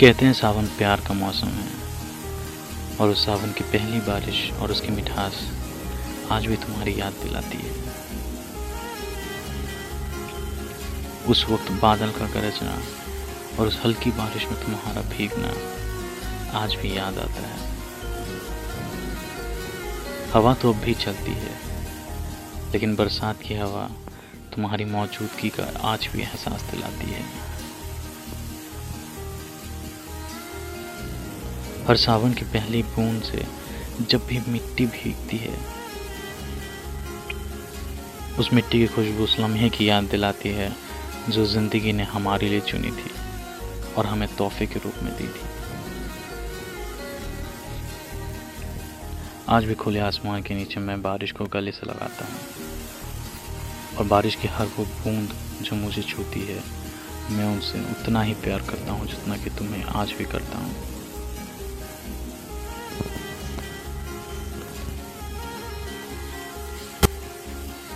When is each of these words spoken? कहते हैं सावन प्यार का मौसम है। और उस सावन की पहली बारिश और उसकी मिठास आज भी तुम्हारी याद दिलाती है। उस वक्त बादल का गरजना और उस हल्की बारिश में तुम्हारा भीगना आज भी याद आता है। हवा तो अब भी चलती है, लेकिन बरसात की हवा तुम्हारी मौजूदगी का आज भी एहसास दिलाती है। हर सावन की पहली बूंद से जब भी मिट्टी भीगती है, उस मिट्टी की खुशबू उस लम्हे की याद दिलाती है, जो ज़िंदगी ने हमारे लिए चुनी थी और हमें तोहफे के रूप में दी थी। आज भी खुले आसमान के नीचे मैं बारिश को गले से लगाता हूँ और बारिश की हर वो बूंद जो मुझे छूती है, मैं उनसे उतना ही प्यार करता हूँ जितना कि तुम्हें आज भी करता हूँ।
कहते 0.00 0.24
हैं 0.26 0.32
सावन 0.32 0.66
प्यार 0.76 1.00
का 1.00 1.14
मौसम 1.14 1.46
है। 1.46 1.64
और 3.00 3.08
उस 3.08 3.24
सावन 3.26 3.50
की 3.52 3.64
पहली 3.64 3.98
बारिश 4.00 4.38
और 4.52 4.70
उसकी 4.70 4.88
मिठास 4.88 5.34
आज 6.30 6.46
भी 6.46 6.56
तुम्हारी 6.56 6.94
याद 7.00 7.12
दिलाती 7.22 7.58
है। 7.58 7.72
उस 11.28 11.44
वक्त 11.50 11.72
बादल 11.82 12.10
का 12.10 12.26
गरजना 12.30 12.78
और 13.58 13.66
उस 13.66 13.80
हल्की 13.84 14.10
बारिश 14.12 14.44
में 14.44 14.54
तुम्हारा 14.62 15.02
भीगना 15.10 15.52
आज 16.60 16.74
भी 16.74 16.96
याद 16.96 17.18
आता 17.18 17.46
है। 17.48 17.58
हवा 20.32 20.54
तो 20.54 20.72
अब 20.72 20.80
भी 20.80 20.94
चलती 20.96 21.34
है, 21.34 21.54
लेकिन 22.72 22.96
बरसात 22.96 23.42
की 23.42 23.54
हवा 23.54 23.88
तुम्हारी 24.54 24.84
मौजूदगी 24.84 25.48
का 25.50 25.70
आज 25.84 26.08
भी 26.12 26.22
एहसास 26.22 26.62
दिलाती 26.70 27.12
है। 27.12 27.49
हर 31.86 31.96
सावन 31.96 32.32
की 32.34 32.44
पहली 32.46 32.82
बूंद 32.84 33.22
से 33.22 33.44
जब 34.02 34.26
भी 34.26 34.38
मिट्टी 34.48 34.86
भीगती 34.86 35.36
है, 35.36 35.54
उस 38.38 38.52
मिट्टी 38.52 38.78
की 38.78 38.86
खुशबू 38.86 39.24
उस 39.24 39.38
लम्हे 39.40 39.68
की 39.70 39.88
याद 39.88 40.04
दिलाती 40.04 40.48
है, 40.48 40.72
जो 41.28 41.44
ज़िंदगी 41.46 41.92
ने 41.92 42.02
हमारे 42.06 42.48
लिए 42.48 42.60
चुनी 42.60 42.90
थी 42.90 43.10
और 43.96 44.06
हमें 44.06 44.28
तोहफे 44.36 44.66
के 44.66 44.78
रूप 44.78 45.02
में 45.02 45.12
दी 45.16 45.26
थी। 45.26 45.48
आज 49.48 49.64
भी 49.64 49.74
खुले 49.74 50.00
आसमान 50.00 50.42
के 50.42 50.54
नीचे 50.54 50.80
मैं 50.80 51.00
बारिश 51.02 51.32
को 51.32 51.44
गले 51.52 51.72
से 51.72 51.86
लगाता 51.86 52.24
हूँ 52.24 53.98
और 53.98 54.06
बारिश 54.06 54.34
की 54.34 54.48
हर 54.48 54.66
वो 54.78 54.84
बूंद 54.84 55.34
जो 55.62 55.76
मुझे 55.76 56.02
छूती 56.02 56.40
है, 56.40 56.62
मैं 57.30 57.44
उनसे 57.46 57.80
उतना 57.90 58.22
ही 58.22 58.34
प्यार 58.44 58.60
करता 58.70 58.92
हूँ 58.92 59.06
जितना 59.06 59.36
कि 59.36 59.50
तुम्हें 59.50 59.82
आज 59.96 60.12
भी 60.18 60.24
करता 60.24 60.58
हूँ। 60.58 60.99